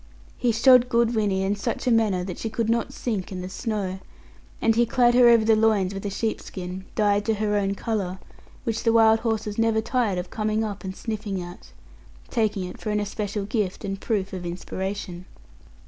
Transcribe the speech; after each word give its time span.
He 0.35 0.51
shod 0.51 0.89
good 0.89 1.13
Winnie 1.13 1.43
in 1.43 1.55
such 1.55 1.85
a 1.85 1.91
manner 1.91 2.23
that 2.23 2.39
she 2.39 2.49
could 2.49 2.71
not 2.71 2.91
sink 2.91 3.31
in 3.31 3.41
the 3.41 3.47
snow; 3.49 3.99
and 4.59 4.75
he 4.75 4.83
clad 4.87 5.13
her 5.13 5.27
over 5.29 5.45
the 5.45 5.55
loins 5.55 5.93
with 5.93 6.03
a 6.07 6.09
sheep 6.09 6.41
skin 6.41 6.85
dyed 6.95 7.23
to 7.25 7.35
her 7.35 7.55
own 7.55 7.75
colour, 7.75 8.17
which 8.63 8.81
the 8.81 8.93
wild 8.93 9.19
horses 9.19 9.59
were 9.59 9.61
never 9.61 9.79
tired 9.79 10.17
of 10.17 10.31
coming 10.31 10.63
up 10.63 10.83
and 10.83 10.95
sniffing 10.95 11.39
at; 11.39 11.71
taking 12.31 12.63
it 12.63 12.79
for 12.81 12.89
an 12.89 12.99
especial 12.99 13.45
gift, 13.45 13.85
and 13.85 14.01
proof 14.01 14.33
of 14.33 14.43
inspiration. 14.43 15.25